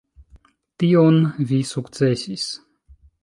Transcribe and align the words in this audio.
Tion 0.83 1.19
vi 1.51 1.61
sukcesis. 1.73 2.47